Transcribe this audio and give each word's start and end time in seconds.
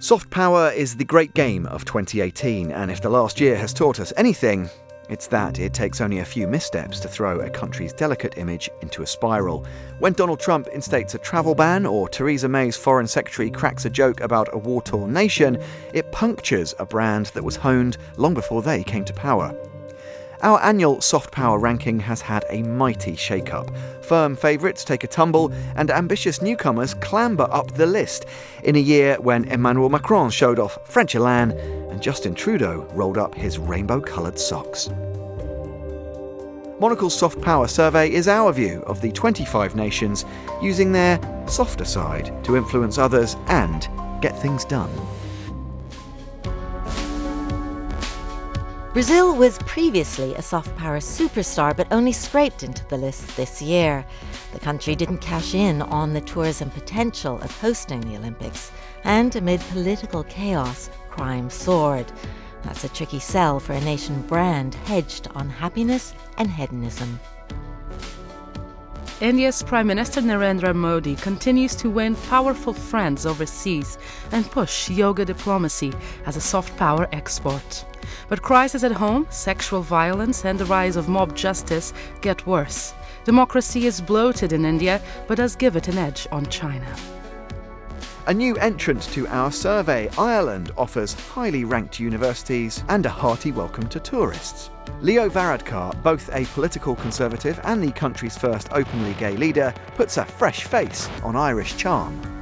Soft 0.00 0.30
power 0.30 0.70
is 0.70 0.94
the 0.94 1.04
great 1.04 1.34
game 1.34 1.66
of 1.66 1.84
2018, 1.84 2.70
and 2.70 2.88
if 2.88 3.02
the 3.02 3.08
last 3.08 3.40
year 3.40 3.56
has 3.56 3.74
taught 3.74 3.98
us 3.98 4.12
anything, 4.16 4.70
it's 5.08 5.26
that 5.26 5.58
it 5.58 5.74
takes 5.74 6.00
only 6.00 6.20
a 6.20 6.24
few 6.24 6.46
missteps 6.46 7.00
to 7.00 7.08
throw 7.08 7.40
a 7.40 7.50
country's 7.50 7.92
delicate 7.92 8.38
image 8.38 8.70
into 8.80 9.02
a 9.02 9.06
spiral. 9.06 9.66
When 9.98 10.12
Donald 10.12 10.38
Trump 10.38 10.68
instates 10.68 11.16
a 11.16 11.18
travel 11.18 11.56
ban 11.56 11.84
or 11.84 12.08
Theresa 12.08 12.48
May's 12.48 12.76
foreign 12.76 13.08
secretary 13.08 13.50
cracks 13.50 13.86
a 13.86 13.90
joke 13.90 14.20
about 14.20 14.48
a 14.54 14.58
war 14.58 14.82
torn 14.82 15.12
nation, 15.12 15.60
it 15.92 16.12
punctures 16.12 16.76
a 16.78 16.86
brand 16.86 17.26
that 17.34 17.42
was 17.42 17.56
honed 17.56 17.98
long 18.16 18.34
before 18.34 18.62
they 18.62 18.84
came 18.84 19.04
to 19.04 19.12
power. 19.12 19.52
Our 20.42 20.62
annual 20.62 21.00
soft 21.00 21.32
power 21.32 21.58
ranking 21.58 21.98
has 22.00 22.20
had 22.20 22.44
a 22.48 22.62
mighty 22.62 23.16
shake 23.16 23.52
up. 23.52 23.72
Firm 24.02 24.36
favourites 24.36 24.84
take 24.84 25.02
a 25.02 25.08
tumble, 25.08 25.52
and 25.74 25.90
ambitious 25.90 26.40
newcomers 26.40 26.94
clamber 26.94 27.48
up 27.50 27.72
the 27.72 27.86
list 27.86 28.26
in 28.62 28.76
a 28.76 28.80
year 28.80 29.16
when 29.20 29.44
Emmanuel 29.46 29.88
Macron 29.88 30.30
showed 30.30 30.60
off 30.60 30.78
French 30.84 31.16
elan 31.16 31.50
and 31.90 32.00
Justin 32.00 32.34
Trudeau 32.34 32.86
rolled 32.92 33.18
up 33.18 33.34
his 33.34 33.58
rainbow 33.58 34.00
coloured 34.00 34.38
socks. 34.38 34.88
Monocle's 36.78 37.18
Soft 37.18 37.40
Power 37.40 37.66
survey 37.66 38.08
is 38.08 38.28
our 38.28 38.52
view 38.52 38.84
of 38.86 39.00
the 39.00 39.10
25 39.10 39.74
nations 39.74 40.24
using 40.62 40.92
their 40.92 41.18
softer 41.48 41.84
side 41.84 42.32
to 42.44 42.56
influence 42.56 42.96
others 42.96 43.34
and 43.48 43.88
get 44.22 44.38
things 44.40 44.64
done. 44.64 44.90
Brazil 48.98 49.36
was 49.36 49.58
previously 49.58 50.34
a 50.34 50.42
soft 50.42 50.76
power 50.76 50.98
superstar, 50.98 51.72
but 51.76 51.86
only 51.92 52.10
scraped 52.10 52.64
into 52.64 52.84
the 52.88 52.96
list 52.96 53.36
this 53.36 53.62
year. 53.62 54.04
The 54.52 54.58
country 54.58 54.96
didn't 54.96 55.18
cash 55.18 55.54
in 55.54 55.82
on 55.82 56.12
the 56.12 56.20
tourism 56.20 56.68
potential 56.68 57.36
of 57.40 57.60
hosting 57.60 58.00
the 58.00 58.16
Olympics, 58.16 58.72
and 59.04 59.36
amid 59.36 59.60
political 59.70 60.24
chaos, 60.24 60.90
crime 61.10 61.48
soared. 61.48 62.10
That's 62.64 62.82
a 62.82 62.88
tricky 62.88 63.20
sell 63.20 63.60
for 63.60 63.74
a 63.74 63.80
nation 63.82 64.20
brand 64.22 64.74
hedged 64.74 65.28
on 65.36 65.48
happiness 65.48 66.12
and 66.36 66.50
hedonism. 66.50 67.20
India's 69.20 69.64
Prime 69.64 69.88
Minister 69.88 70.20
Narendra 70.20 70.72
Modi 70.72 71.16
continues 71.16 71.74
to 71.74 71.90
win 71.90 72.14
powerful 72.14 72.72
friends 72.72 73.26
overseas 73.26 73.98
and 74.30 74.48
push 74.48 74.88
yoga 74.88 75.24
diplomacy 75.24 75.92
as 76.24 76.36
a 76.36 76.40
soft 76.40 76.76
power 76.76 77.08
export. 77.10 77.84
But 78.28 78.42
crises 78.42 78.84
at 78.84 78.92
home, 78.92 79.26
sexual 79.30 79.82
violence, 79.82 80.44
and 80.44 80.56
the 80.56 80.66
rise 80.66 80.94
of 80.94 81.08
mob 81.08 81.34
justice 81.34 81.92
get 82.20 82.46
worse. 82.46 82.94
Democracy 83.24 83.86
is 83.86 84.00
bloated 84.00 84.52
in 84.52 84.64
India, 84.64 85.00
but 85.26 85.38
does 85.38 85.56
give 85.56 85.74
it 85.74 85.88
an 85.88 85.98
edge 85.98 86.28
on 86.30 86.46
China. 86.46 86.86
A 88.28 88.34
new 88.34 88.56
entrant 88.56 89.04
to 89.14 89.26
our 89.28 89.50
survey, 89.50 90.10
Ireland 90.18 90.70
offers 90.76 91.14
highly 91.14 91.64
ranked 91.64 91.98
universities 91.98 92.84
and 92.90 93.06
a 93.06 93.08
hearty 93.08 93.52
welcome 93.52 93.88
to 93.88 93.98
tourists. 93.98 94.68
Leo 95.00 95.30
Varadkar, 95.30 96.02
both 96.02 96.28
a 96.34 96.44
political 96.52 96.94
conservative 96.94 97.58
and 97.64 97.82
the 97.82 97.90
country's 97.90 98.36
first 98.36 98.68
openly 98.72 99.14
gay 99.14 99.34
leader, 99.38 99.72
puts 99.96 100.18
a 100.18 100.26
fresh 100.26 100.64
face 100.64 101.08
on 101.22 101.36
Irish 101.36 101.78
charm. 101.78 102.37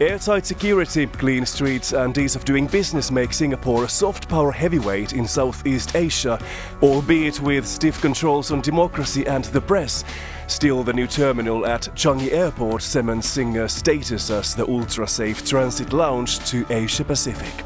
Airtight 0.00 0.46
security, 0.46 1.08
clean 1.08 1.44
streets, 1.44 1.92
and 1.92 2.16
ease 2.16 2.36
of 2.36 2.44
doing 2.44 2.68
business 2.68 3.10
make 3.10 3.32
Singapore 3.32 3.82
a 3.82 3.88
soft 3.88 4.28
power 4.28 4.52
heavyweight 4.52 5.12
in 5.12 5.26
Southeast 5.26 5.96
Asia, 5.96 6.38
albeit 6.80 7.40
with 7.40 7.66
stiff 7.66 8.00
controls 8.00 8.52
on 8.52 8.60
democracy 8.60 9.26
and 9.26 9.46
the 9.46 9.60
press. 9.60 10.04
Still, 10.46 10.84
the 10.84 10.92
new 10.92 11.08
terminal 11.08 11.66
at 11.66 11.88
Changi 11.96 12.30
Airport 12.30 12.82
cements 12.82 13.26
Singa's 13.26 13.72
status 13.72 14.30
as 14.30 14.54
the 14.54 14.68
ultra 14.68 15.08
safe 15.08 15.44
transit 15.44 15.92
lounge 15.92 16.38
to 16.48 16.64
Asia 16.70 17.02
Pacific. 17.02 17.64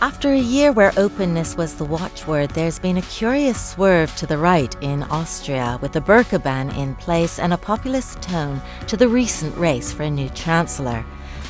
After 0.00 0.28
a 0.28 0.38
year 0.38 0.70
where 0.70 0.92
openness 0.96 1.56
was 1.56 1.74
the 1.74 1.84
watchword, 1.84 2.50
there's 2.50 2.78
been 2.78 2.98
a 2.98 3.02
curious 3.02 3.70
swerve 3.70 4.14
to 4.16 4.26
the 4.28 4.38
right 4.38 4.72
in 4.82 5.02
Austria, 5.04 5.80
with 5.82 5.94
the 5.94 6.00
burqa 6.00 6.40
ban 6.40 6.70
in 6.76 6.94
place 6.94 7.40
and 7.40 7.52
a 7.52 7.58
populist 7.58 8.22
tone 8.22 8.62
to 8.86 8.96
the 8.96 9.08
recent 9.08 9.56
race 9.56 9.92
for 9.92 10.04
a 10.04 10.10
new 10.10 10.28
chancellor. 10.28 11.04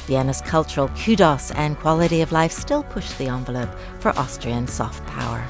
Vienna's 0.07 0.43
cultural 0.43 0.89
kudos 0.89 1.51
and 1.53 1.79
quality 1.79 2.21
of 2.21 2.33
life 2.33 2.53
still 2.53 2.83
push 2.83 3.13
the 3.13 3.29
envelope 3.29 3.71
for 4.01 4.17
Austrian 4.19 4.67
soft 4.67 5.05
power. 5.07 5.45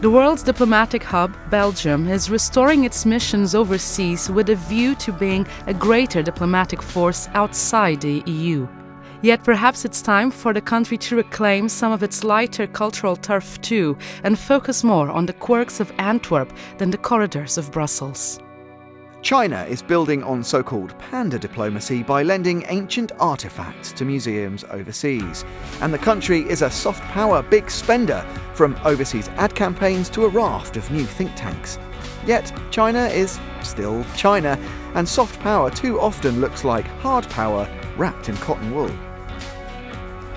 The 0.00 0.10
world's 0.10 0.42
diplomatic 0.42 1.02
hub, 1.02 1.36
Belgium, 1.50 2.08
is 2.08 2.30
restoring 2.30 2.84
its 2.84 3.04
missions 3.04 3.54
overseas 3.54 4.30
with 4.30 4.48
a 4.48 4.54
view 4.54 4.94
to 4.94 5.12
being 5.12 5.46
a 5.66 5.74
greater 5.74 6.22
diplomatic 6.22 6.80
force 6.80 7.28
outside 7.34 8.00
the 8.00 8.22
EU. 8.24 8.66
Yet 9.20 9.44
perhaps 9.44 9.84
it's 9.84 10.00
time 10.00 10.30
for 10.30 10.54
the 10.54 10.62
country 10.62 10.96
to 10.96 11.16
reclaim 11.16 11.68
some 11.68 11.92
of 11.92 12.02
its 12.02 12.24
lighter 12.24 12.66
cultural 12.66 13.14
turf 13.14 13.60
too 13.60 13.98
and 14.24 14.38
focus 14.38 14.82
more 14.82 15.10
on 15.10 15.26
the 15.26 15.34
quirks 15.34 15.80
of 15.80 15.92
Antwerp 15.98 16.50
than 16.78 16.90
the 16.90 16.96
corridors 16.96 17.58
of 17.58 17.70
Brussels. 17.70 18.40
China 19.22 19.64
is 19.68 19.82
building 19.82 20.22
on 20.24 20.42
so 20.42 20.62
called 20.62 20.98
panda 20.98 21.38
diplomacy 21.38 22.02
by 22.02 22.22
lending 22.22 22.64
ancient 22.68 23.12
artifacts 23.20 23.92
to 23.92 24.04
museums 24.06 24.64
overseas. 24.70 25.44
And 25.82 25.92
the 25.92 25.98
country 25.98 26.40
is 26.48 26.62
a 26.62 26.70
soft 26.70 27.02
power 27.02 27.42
big 27.42 27.70
spender, 27.70 28.24
from 28.54 28.78
overseas 28.84 29.28
ad 29.36 29.54
campaigns 29.54 30.08
to 30.10 30.24
a 30.24 30.28
raft 30.28 30.78
of 30.78 30.90
new 30.90 31.04
think 31.04 31.32
tanks. 31.36 31.78
Yet, 32.26 32.50
China 32.70 33.06
is 33.06 33.38
still 33.62 34.04
China, 34.16 34.58
and 34.94 35.06
soft 35.06 35.38
power 35.40 35.70
too 35.70 36.00
often 36.00 36.40
looks 36.40 36.64
like 36.64 36.86
hard 36.86 37.28
power 37.28 37.68
wrapped 37.98 38.30
in 38.30 38.36
cotton 38.38 38.74
wool. 38.74 38.90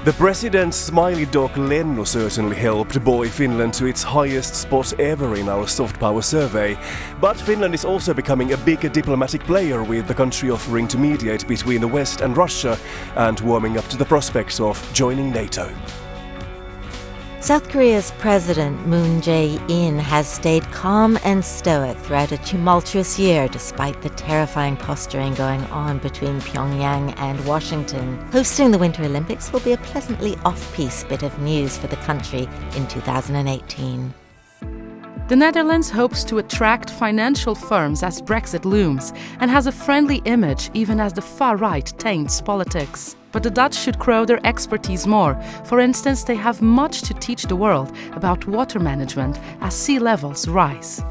The 0.04 0.12
president's 0.12 0.76
smiley 0.76 1.26
dog 1.26 1.52
Lennu 1.52 2.06
certainly 2.06 2.58
helped 2.58 3.02
buoy 3.06 3.30
Finland 3.30 3.74
to 3.76 3.86
its 3.86 4.04
highest 4.04 4.54
spot 4.54 4.92
ever 5.00 5.38
in 5.38 5.48
our 5.48 5.66
soft 5.66 5.98
power 5.98 6.22
survey. 6.22 6.78
But 7.22 7.40
Finland 7.40 7.74
is 7.74 7.86
also 7.86 8.14
becoming 8.14 8.52
a 8.52 8.58
bigger 8.58 8.90
diplomatic 8.90 9.46
player 9.46 9.82
with 9.82 10.10
the 10.10 10.14
country 10.14 10.50
offering 10.50 10.90
to 10.90 10.98
mediate 10.98 11.48
between 11.48 11.80
the 11.80 11.88
West 11.88 12.20
and 12.20 12.36
Russia 12.36 12.78
and 13.16 13.40
warming 13.40 13.78
up 13.78 13.88
to 13.88 13.98
the 13.98 14.04
prospects 14.04 14.60
of 14.60 14.78
joining 14.92 15.32
NATO. 15.32 15.74
South 17.44 17.68
Korea's 17.68 18.12
President 18.20 18.88
Moon 18.88 19.20
Jae-in 19.20 20.00
has 20.00 20.30
stayed 20.30 20.64
calm 20.72 21.20
and 21.26 21.44
stoic 21.44 21.98
throughout 21.98 22.32
a 22.32 22.38
tumultuous 22.38 23.20
year 23.20 23.50
despite 23.50 24.02
the 24.02 24.12
terrifying 24.12 24.78
posturing 24.78 25.34
going 25.34 25.62
on 25.66 25.98
between 25.98 26.40
Pyongyang 26.40 27.14
and 27.18 27.46
Washington. 27.46 28.18
Hosting 28.32 28.72
the 28.72 28.78
Winter 28.78 29.04
Olympics 29.04 29.52
will 29.52 29.60
be 29.60 29.74
a 29.74 29.78
pleasantly 29.78 30.38
off-piste 30.46 31.10
bit 31.10 31.22
of 31.22 31.38
news 31.40 31.78
for 31.78 31.88
the 31.88 31.98
country 31.98 32.48
in 32.78 32.88
2018. 32.88 34.14
The 35.34 35.38
Netherlands 35.38 35.90
hopes 35.90 36.24
to 36.26 36.38
attract 36.38 36.92
financial 36.92 37.56
firms 37.56 38.04
as 38.04 38.22
Brexit 38.22 38.66
looms 38.66 39.14
and 39.40 39.50
has 39.50 39.66
a 39.66 39.72
friendly 39.72 40.22
image 40.26 40.70
even 40.76 41.00
as 41.00 41.12
the 41.12 41.24
far 41.24 41.58
right 41.58 41.92
taints 41.98 42.40
politics 42.40 43.16
but 43.32 43.42
the 43.42 43.50
Dutch 43.50 43.74
should 43.74 43.98
grow 43.98 44.26
their 44.26 44.46
expertise 44.46 45.08
more. 45.08 45.34
For 45.66 45.80
instance, 45.80 46.24
they 46.24 46.36
have 46.36 46.62
much 46.62 47.02
to 47.02 47.16
teach 47.16 47.46
the 47.46 47.56
world 47.56 47.92
about 48.12 48.46
water 48.46 48.80
management 48.80 49.40
as 49.62 49.74
sea 49.74 49.98
levels 49.98 50.48
rise. 50.48 51.02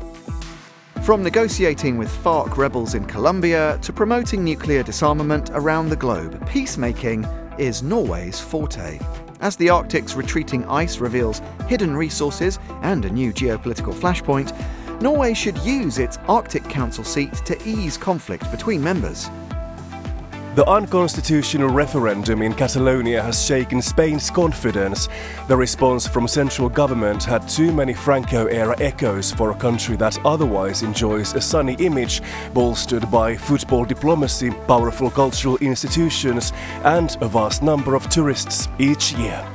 From 1.02 1.24
negotiating 1.24 1.98
with 1.98 2.08
FARC 2.22 2.56
rebels 2.56 2.94
in 2.94 3.06
Colombia 3.06 3.76
to 3.82 3.92
promoting 3.92 4.44
nuclear 4.44 4.84
disarmament 4.84 5.50
around 5.52 5.88
the 5.88 5.96
globe, 5.96 6.48
peacemaking 6.48 7.24
is 7.58 7.82
Norway's 7.82 8.38
forte. 8.38 9.00
As 9.42 9.56
the 9.56 9.70
Arctic's 9.70 10.14
retreating 10.14 10.64
ice 10.66 10.98
reveals 10.98 11.42
hidden 11.66 11.96
resources 11.96 12.60
and 12.82 13.04
a 13.04 13.10
new 13.10 13.32
geopolitical 13.32 13.92
flashpoint, 13.92 14.52
Norway 15.02 15.34
should 15.34 15.58
use 15.58 15.98
its 15.98 16.16
Arctic 16.28 16.62
Council 16.68 17.02
seat 17.02 17.34
to 17.44 17.60
ease 17.68 17.96
conflict 17.96 18.48
between 18.52 18.84
members. 18.84 19.28
The 20.54 20.68
unconstitutional 20.68 21.70
referendum 21.70 22.42
in 22.42 22.52
Catalonia 22.52 23.22
has 23.22 23.42
shaken 23.42 23.80
Spain's 23.80 24.30
confidence. 24.30 25.08
The 25.48 25.56
response 25.56 26.06
from 26.06 26.28
central 26.28 26.68
government 26.68 27.24
had 27.24 27.48
too 27.48 27.72
many 27.72 27.94
Franco 27.94 28.44
era 28.48 28.78
echoes 28.78 29.32
for 29.32 29.50
a 29.50 29.54
country 29.54 29.96
that 29.96 30.18
otherwise 30.26 30.82
enjoys 30.82 31.34
a 31.34 31.40
sunny 31.40 31.72
image, 31.78 32.20
bolstered 32.52 33.10
by 33.10 33.34
football 33.34 33.86
diplomacy, 33.86 34.50
powerful 34.68 35.10
cultural 35.10 35.56
institutions, 35.62 36.52
and 36.84 37.16
a 37.22 37.28
vast 37.28 37.62
number 37.62 37.94
of 37.94 38.10
tourists 38.10 38.68
each 38.78 39.14
year. 39.14 39.51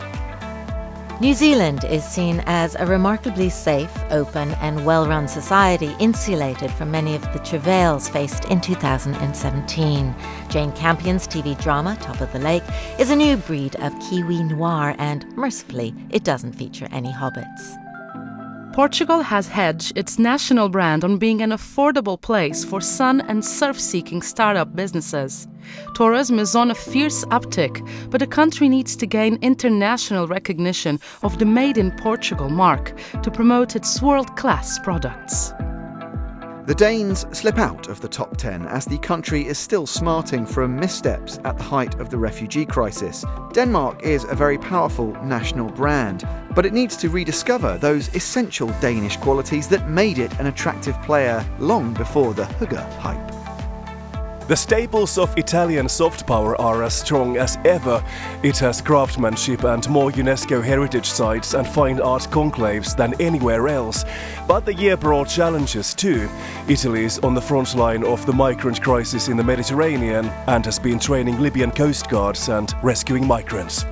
New 1.20 1.34
Zealand 1.34 1.84
is 1.84 2.04
seen 2.04 2.44
as 2.46 2.76
a 2.76 2.86
remarkably 2.86 3.50
safe, 3.50 3.92
open, 4.12 4.52
and 4.62 4.86
well 4.86 5.08
run 5.08 5.28
society, 5.28 5.96
insulated 5.98 6.70
from 6.70 6.92
many 6.92 7.16
of 7.16 7.24
the 7.34 7.40
travails 7.40 8.08
faced 8.08 8.46
in 8.46 8.62
2017. 8.62 10.16
Jane 10.48 10.72
Campion's 10.74 11.28
TV 11.28 11.60
drama, 11.60 11.98
Top 12.02 12.22
of 12.22 12.32
the 12.34 12.40
Lake, 12.40 12.62
is 13.00 13.10
a 13.10 13.16
new 13.16 13.36
breed 13.36 13.76
of 13.78 14.00
Kiwi 14.00 14.44
noir, 14.44 14.94
and 15.00 15.26
mercifully, 15.36 15.96
it 16.12 16.24
doesn't 16.24 16.54
feature 16.54 16.88
any 16.92 17.12
hobbits. 17.12 17.87
Portugal 18.78 19.22
has 19.22 19.48
hedged 19.48 19.98
its 19.98 20.20
national 20.20 20.70
brand 20.70 21.04
on 21.04 21.18
being 21.18 21.42
an 21.42 21.50
affordable 21.50 22.22
place 22.22 22.64
for 22.64 22.80
sun 22.80 23.22
and 23.22 23.44
surf 23.44 23.80
seeking 23.80 24.22
startup 24.22 24.76
businesses. 24.76 25.48
Tourism 25.96 26.38
is 26.38 26.56
on 26.56 26.70
a 26.70 26.76
fierce 26.76 27.26
uptick, 27.32 27.82
but 28.12 28.20
the 28.20 28.28
country 28.28 28.70
needs 28.70 28.96
to 28.96 29.08
gain 29.08 29.40
international 29.42 30.28
recognition 30.28 31.00
of 31.24 31.40
the 31.40 31.46
Made 31.46 31.80
in 31.80 31.90
Portugal 31.90 32.50
mark 32.50 32.96
to 33.24 33.32
promote 33.32 33.76
its 33.76 34.00
world 34.00 34.36
class 34.36 34.78
products. 34.78 35.54
The 36.68 36.76
Danes 36.76 37.26
slip 37.32 37.60
out 37.60 37.88
of 37.88 38.02
the 38.02 38.10
top 38.10 38.36
10 38.36 38.66
as 38.66 38.84
the 38.84 38.98
country 38.98 39.48
is 39.48 39.58
still 39.58 39.88
smarting 39.88 40.46
from 40.46 40.76
missteps 40.76 41.40
at 41.46 41.58
the 41.58 41.64
height 41.64 41.98
of 42.02 42.10
the 42.10 42.18
refugee 42.18 42.66
crisis. 42.66 43.24
Denmark 43.54 44.04
is 44.04 44.26
a 44.26 44.36
very 44.36 44.58
powerful 44.58 45.14
national 45.24 45.70
brand, 45.70 46.28
but 46.54 46.66
it 46.66 46.74
needs 46.74 46.98
to 46.98 47.08
rediscover 47.08 47.78
those 47.78 48.14
essential 48.14 48.68
Danish 48.82 49.16
qualities 49.16 49.70
that 49.70 49.90
made 49.90 50.20
it 50.20 50.38
an 50.42 50.48
attractive 50.48 51.02
player 51.04 51.46
long 51.58 51.94
before 51.94 52.34
the 52.34 52.44
Hygge 52.44 53.00
hype. 53.00 53.27
The 54.48 54.56
staples 54.56 55.18
of 55.18 55.38
Italian 55.38 55.90
soft 55.90 56.26
power 56.26 56.60
are 56.62 56.82
as 56.84 56.94
strong 56.94 57.36
as 57.36 57.58
ever. 57.66 58.02
It 58.44 58.58
has 58.60 58.82
craftsmanship 58.82 59.66
and 59.66 59.90
more 59.90 60.10
UNESCO 60.12 60.64
heritage 60.64 61.06
sites 61.06 61.54
and 61.54 61.68
fine 61.68 62.00
art 62.00 62.22
conclaves 62.32 62.96
than 62.96 63.14
anywhere 63.20 63.68
else. 63.68 64.06
But 64.48 64.64
the 64.64 64.74
year 64.74 64.96
brought 64.96 65.28
challenges 65.28 65.94
too. 65.94 66.30
Italy 66.70 67.04
is 67.04 67.20
on 67.20 67.34
the 67.34 67.42
front 67.42 67.76
line 67.76 68.06
of 68.06 68.26
the 68.26 68.32
migrant 68.32 68.82
crisis 68.82 69.28
in 69.28 69.36
the 69.36 69.44
Mediterranean 69.44 70.28
and 70.48 70.64
has 70.64 70.80
been 70.80 70.98
training 70.98 71.42
Libyan 71.42 71.72
coast 71.72 72.10
guards 72.10 72.48
and 72.48 72.74
rescuing 72.82 73.28
migrants. 73.28 73.86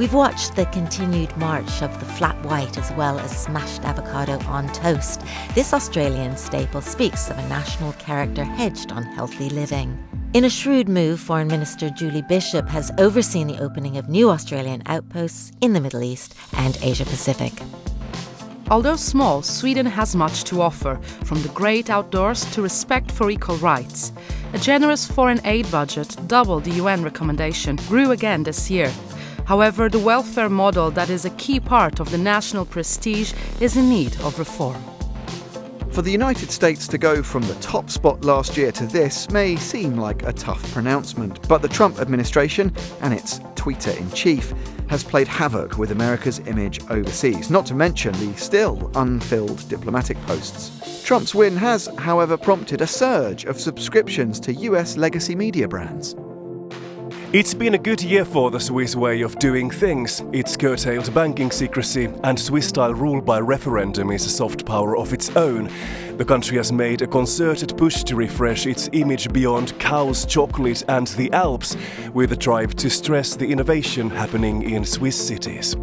We've 0.00 0.14
watched 0.14 0.56
the 0.56 0.64
continued 0.64 1.36
march 1.36 1.82
of 1.82 2.00
the 2.00 2.06
flat 2.06 2.42
white 2.46 2.78
as 2.78 2.90
well 2.92 3.18
as 3.18 3.38
smashed 3.38 3.82
avocado 3.82 4.38
on 4.46 4.72
toast. 4.72 5.20
This 5.54 5.74
Australian 5.74 6.38
staple 6.38 6.80
speaks 6.80 7.28
of 7.28 7.36
a 7.36 7.46
national 7.48 7.92
character 7.92 8.42
hedged 8.42 8.92
on 8.92 9.02
healthy 9.02 9.50
living. 9.50 10.02
In 10.32 10.46
a 10.46 10.48
shrewd 10.48 10.88
move, 10.88 11.20
Foreign 11.20 11.48
Minister 11.48 11.90
Julie 11.90 12.22
Bishop 12.22 12.66
has 12.70 12.90
overseen 12.96 13.46
the 13.46 13.58
opening 13.58 13.98
of 13.98 14.08
new 14.08 14.30
Australian 14.30 14.82
outposts 14.86 15.52
in 15.60 15.74
the 15.74 15.82
Middle 15.82 16.02
East 16.02 16.34
and 16.54 16.78
Asia 16.80 17.04
Pacific. 17.04 17.52
Although 18.70 18.96
small, 18.96 19.42
Sweden 19.42 19.84
has 19.84 20.16
much 20.16 20.44
to 20.44 20.62
offer, 20.62 20.96
from 21.24 21.42
the 21.42 21.50
great 21.50 21.90
outdoors 21.90 22.46
to 22.52 22.62
respect 22.62 23.12
for 23.12 23.30
equal 23.30 23.56
rights. 23.56 24.14
A 24.54 24.58
generous 24.58 25.06
foreign 25.06 25.44
aid 25.44 25.70
budget, 25.70 26.16
double 26.26 26.58
the 26.60 26.76
UN 26.76 27.02
recommendation, 27.02 27.76
grew 27.86 28.12
again 28.12 28.44
this 28.44 28.70
year. 28.70 28.90
However, 29.50 29.88
the 29.88 29.98
welfare 29.98 30.48
model 30.48 30.92
that 30.92 31.10
is 31.10 31.24
a 31.24 31.30
key 31.30 31.58
part 31.58 31.98
of 31.98 32.12
the 32.12 32.18
national 32.18 32.64
prestige 32.64 33.32
is 33.58 33.76
in 33.76 33.88
need 33.88 34.14
of 34.20 34.38
reform. 34.38 34.80
For 35.90 36.02
the 36.02 36.12
United 36.12 36.52
States 36.52 36.86
to 36.86 36.98
go 36.98 37.20
from 37.20 37.42
the 37.42 37.56
top 37.56 37.90
spot 37.90 38.24
last 38.24 38.56
year 38.56 38.70
to 38.70 38.86
this 38.86 39.28
may 39.30 39.56
seem 39.56 39.96
like 39.96 40.22
a 40.22 40.32
tough 40.32 40.62
pronouncement, 40.72 41.48
but 41.48 41.62
the 41.62 41.68
Trump 41.68 41.98
administration 41.98 42.72
and 43.00 43.12
its 43.12 43.40
tweeter 43.56 43.98
in 43.98 44.08
chief 44.12 44.54
has 44.88 45.02
played 45.02 45.26
havoc 45.26 45.78
with 45.78 45.90
America's 45.90 46.38
image 46.46 46.78
overseas, 46.88 47.50
not 47.50 47.66
to 47.66 47.74
mention 47.74 48.12
the 48.24 48.32
still 48.38 48.88
unfilled 48.94 49.68
diplomatic 49.68 50.16
posts. 50.26 51.02
Trump's 51.04 51.34
win 51.34 51.56
has, 51.56 51.88
however, 51.98 52.36
prompted 52.36 52.82
a 52.82 52.86
surge 52.86 53.46
of 53.46 53.60
subscriptions 53.60 54.38
to 54.38 54.54
US 54.54 54.96
legacy 54.96 55.34
media 55.34 55.66
brands. 55.66 56.14
It's 57.32 57.54
been 57.54 57.74
a 57.74 57.78
good 57.78 58.02
year 58.02 58.24
for 58.24 58.50
the 58.50 58.58
Swiss 58.58 58.96
way 58.96 59.20
of 59.20 59.38
doing 59.38 59.70
things. 59.70 60.20
It's 60.32 60.56
curtailed 60.56 61.14
banking 61.14 61.52
secrecy, 61.52 62.06
and 62.24 62.36
Swiss 62.36 62.66
style 62.66 62.92
rule 62.92 63.20
by 63.20 63.38
referendum 63.38 64.10
is 64.10 64.26
a 64.26 64.28
soft 64.28 64.66
power 64.66 64.96
of 64.96 65.12
its 65.12 65.30
own. 65.36 65.70
The 66.16 66.24
country 66.24 66.56
has 66.56 66.72
made 66.72 67.02
a 67.02 67.06
concerted 67.06 67.78
push 67.78 68.02
to 68.02 68.16
refresh 68.16 68.66
its 68.66 68.90
image 68.94 69.32
beyond 69.32 69.78
cows, 69.78 70.26
chocolate, 70.26 70.82
and 70.88 71.06
the 71.06 71.30
Alps, 71.30 71.76
with 72.14 72.32
a 72.32 72.36
drive 72.36 72.74
to 72.74 72.90
stress 72.90 73.36
the 73.36 73.46
innovation 73.46 74.10
happening 74.10 74.68
in 74.68 74.84
Swiss 74.84 75.28
cities. 75.28 75.76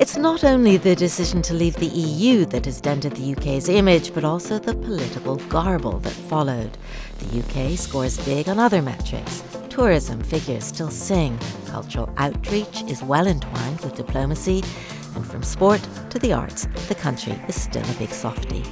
It's 0.00 0.16
not 0.16 0.42
only 0.42 0.78
the 0.78 0.96
decision 0.96 1.42
to 1.42 1.54
leave 1.54 1.76
the 1.76 1.86
EU 1.86 2.44
that 2.46 2.64
has 2.64 2.80
dented 2.80 3.12
the 3.12 3.36
UK's 3.36 3.68
image, 3.68 4.12
but 4.12 4.24
also 4.24 4.58
the 4.58 4.74
political 4.74 5.36
garble 5.48 6.00
that 6.00 6.12
followed. 6.12 6.76
The 7.20 7.38
UK 7.38 7.78
scores 7.78 8.18
big 8.24 8.48
on 8.48 8.58
other 8.58 8.82
metrics 8.82 9.44
tourism 9.76 10.22
figures 10.22 10.64
still 10.64 10.88
sing. 10.88 11.38
Cultural 11.66 12.10
outreach 12.16 12.82
is 12.88 13.02
well 13.02 13.26
entwined 13.26 13.78
with 13.80 13.94
diplomacy, 13.94 14.64
and 15.14 15.26
from 15.26 15.42
sport 15.42 15.86
to 16.08 16.18
the 16.18 16.32
arts, 16.32 16.66
the 16.88 16.94
country 16.94 17.34
is 17.46 17.60
still 17.60 17.84
a 17.84 17.98
big 17.98 18.08
softie. 18.08 18.64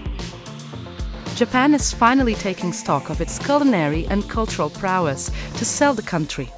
Japan 1.34 1.74
is 1.74 1.92
finally 1.92 2.34
taking 2.34 2.72
stock 2.72 3.10
of 3.10 3.20
its 3.20 3.38
culinary 3.38 4.06
and 4.06 4.30
cultural 4.30 4.70
prowess 4.70 5.30
to 5.58 5.64
sell 5.66 5.92
the 5.92 6.00
country. 6.00 6.50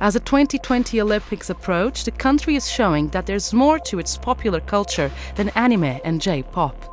As 0.00 0.14
the 0.14 0.20
2020 0.20 1.00
Olympics 1.00 1.48
approach, 1.48 2.02
the 2.02 2.10
country 2.10 2.56
is 2.56 2.68
showing 2.68 3.06
that 3.10 3.26
there's 3.26 3.54
more 3.54 3.78
to 3.78 4.00
its 4.00 4.16
popular 4.16 4.58
culture 4.58 5.12
than 5.36 5.50
anime 5.50 6.00
and 6.04 6.20
J 6.20 6.42
pop. 6.42 6.91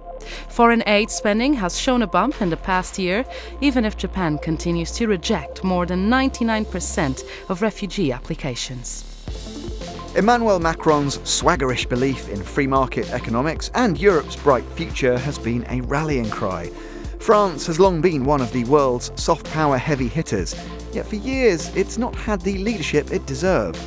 Foreign 0.49 0.83
aid 0.87 1.09
spending 1.09 1.53
has 1.53 1.79
shown 1.79 2.01
a 2.01 2.07
bump 2.07 2.41
in 2.41 2.49
the 2.49 2.57
past 2.57 2.99
year, 2.99 3.25
even 3.61 3.85
if 3.85 3.97
Japan 3.97 4.37
continues 4.37 4.91
to 4.91 5.07
reject 5.07 5.63
more 5.63 5.85
than 5.85 6.09
99% 6.09 7.23
of 7.49 7.61
refugee 7.61 8.11
applications. 8.11 9.05
Emmanuel 10.15 10.59
Macron's 10.59 11.19
swaggerish 11.19 11.87
belief 11.87 12.29
in 12.29 12.41
free 12.41 12.67
market 12.67 13.09
economics 13.11 13.69
and 13.75 13.99
Europe's 13.99 14.35
bright 14.35 14.65
future 14.71 15.17
has 15.17 15.37
been 15.37 15.65
a 15.69 15.81
rallying 15.81 16.29
cry. 16.29 16.69
France 17.19 17.67
has 17.67 17.79
long 17.79 18.01
been 18.01 18.25
one 18.25 18.41
of 18.41 18.51
the 18.51 18.63
world's 18.65 19.11
soft 19.21 19.49
power 19.51 19.77
heavy 19.77 20.07
hitters, 20.07 20.55
yet 20.93 21.05
for 21.05 21.15
years 21.15 21.73
it's 21.75 21.97
not 21.97 22.15
had 22.15 22.41
the 22.41 22.57
leadership 22.57 23.11
it 23.11 23.25
deserved 23.27 23.77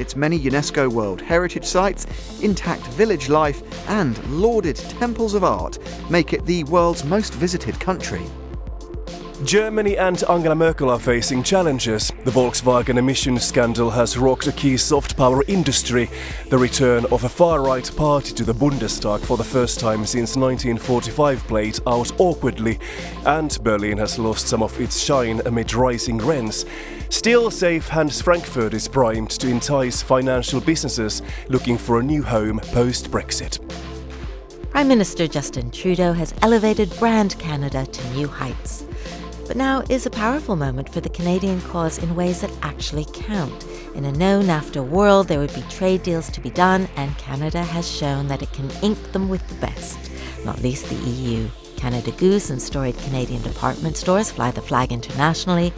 its 0.00 0.16
many 0.16 0.38
UNESCO 0.38 0.90
World 0.90 1.20
Heritage 1.20 1.64
Sites, 1.64 2.06
intact 2.40 2.86
village 2.88 3.28
life, 3.28 3.62
and 3.88 4.16
lauded 4.40 4.76
temples 4.76 5.34
of 5.34 5.44
art 5.44 5.78
make 6.10 6.32
it 6.32 6.44
the 6.46 6.64
world's 6.64 7.04
most 7.04 7.34
visited 7.34 7.78
country. 7.80 8.22
Germany 9.44 9.96
and 9.96 10.24
Angela 10.28 10.56
Merkel 10.56 10.90
are 10.90 10.98
facing 10.98 11.44
challenges. 11.44 12.12
The 12.24 12.30
Volkswagen 12.30 12.98
emissions 12.98 13.44
scandal 13.44 13.88
has 13.90 14.18
rocked 14.18 14.48
a 14.48 14.52
key 14.52 14.76
soft 14.76 15.16
power 15.16 15.44
industry. 15.46 16.10
The 16.48 16.58
return 16.58 17.04
of 17.12 17.22
a 17.22 17.28
far 17.28 17.62
right 17.62 17.88
party 17.96 18.34
to 18.34 18.44
the 18.44 18.52
Bundestag 18.52 19.20
for 19.20 19.36
the 19.36 19.44
first 19.44 19.78
time 19.78 20.04
since 20.04 20.36
1945 20.36 21.46
played 21.46 21.78
out 21.86 22.10
awkwardly, 22.20 22.80
and 23.26 23.56
Berlin 23.62 23.98
has 23.98 24.18
lost 24.18 24.48
some 24.48 24.60
of 24.62 24.78
its 24.80 24.98
shine 24.98 25.40
amid 25.46 25.72
rising 25.72 26.18
rents. 26.18 26.64
Still, 27.08 27.48
Safe 27.52 27.86
Hands 27.86 28.20
Frankfurt 28.20 28.74
is 28.74 28.88
primed 28.88 29.30
to 29.30 29.48
entice 29.48 30.02
financial 30.02 30.60
businesses 30.60 31.22
looking 31.48 31.78
for 31.78 32.00
a 32.00 32.02
new 32.02 32.24
home 32.24 32.58
post 32.72 33.12
Brexit. 33.12 33.60
Prime 34.70 34.88
Minister 34.88 35.28
Justin 35.28 35.70
Trudeau 35.70 36.12
has 36.12 36.34
elevated 36.42 36.90
Brand 36.98 37.38
Canada 37.38 37.86
to 37.86 38.10
new 38.10 38.26
heights. 38.26 38.84
But 39.48 39.56
now 39.56 39.82
is 39.88 40.04
a 40.04 40.10
powerful 40.10 40.56
moment 40.56 40.90
for 40.90 41.00
the 41.00 41.08
Canadian 41.08 41.62
cause 41.62 41.96
in 41.96 42.14
ways 42.14 42.42
that 42.42 42.52
actually 42.60 43.06
count. 43.14 43.64
In 43.94 44.04
a 44.04 44.12
no 44.12 44.42
NAFTA 44.42 44.86
world, 44.86 45.26
there 45.26 45.38
would 45.38 45.54
be 45.54 45.62
trade 45.70 46.02
deals 46.02 46.28
to 46.32 46.40
be 46.42 46.50
done, 46.50 46.86
and 46.96 47.16
Canada 47.16 47.62
has 47.62 47.90
shown 47.90 48.28
that 48.28 48.42
it 48.42 48.52
can 48.52 48.70
ink 48.82 48.98
them 49.12 49.30
with 49.30 49.48
the 49.48 49.54
best, 49.54 49.98
not 50.44 50.60
least 50.60 50.86
the 50.90 50.96
EU. 50.96 51.48
Canada 51.76 52.10
Goose 52.12 52.50
and 52.50 52.60
storied 52.60 52.98
Canadian 52.98 53.40
department 53.40 53.96
stores 53.96 54.30
fly 54.30 54.50
the 54.50 54.60
flag 54.60 54.92
internationally, 54.92 55.70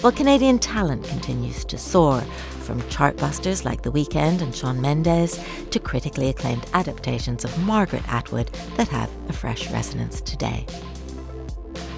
while 0.00 0.12
Canadian 0.12 0.58
talent 0.58 1.04
continues 1.04 1.66
to 1.66 1.76
soar, 1.76 2.22
from 2.62 2.80
chartbusters 2.82 3.62
like 3.62 3.82
The 3.82 3.92
Weeknd 3.92 4.40
and 4.40 4.54
Shawn 4.54 4.80
Mendes 4.80 5.38
to 5.70 5.78
critically 5.78 6.30
acclaimed 6.30 6.64
adaptations 6.72 7.44
of 7.44 7.58
Margaret 7.66 8.08
Atwood 8.08 8.50
that 8.76 8.88
have 8.88 9.10
a 9.28 9.34
fresh 9.34 9.70
resonance 9.70 10.22
today. 10.22 10.64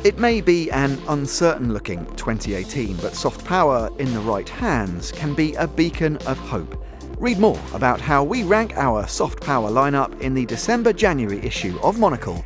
It 0.02 0.18
may 0.18 0.40
be 0.40 0.70
an 0.70 0.98
uncertain 1.08 1.74
looking 1.74 2.06
2018, 2.16 2.96
but 2.96 3.14
soft 3.14 3.44
power 3.44 3.90
in 3.98 4.10
the 4.14 4.20
right 4.20 4.48
hands 4.48 5.12
can 5.12 5.34
be 5.34 5.52
a 5.56 5.68
beacon 5.68 6.16
of 6.26 6.38
hope. 6.38 6.82
Read 7.18 7.38
more 7.38 7.60
about 7.74 8.00
how 8.00 8.24
we 8.24 8.42
rank 8.42 8.78
our 8.78 9.06
soft 9.06 9.42
power 9.42 9.70
lineup 9.70 10.18
in 10.22 10.32
the 10.32 10.46
December 10.46 10.94
January 10.94 11.38
issue 11.44 11.78
of 11.82 11.98
Monocle, 11.98 12.42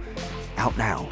out 0.57 0.77
now. 0.77 1.09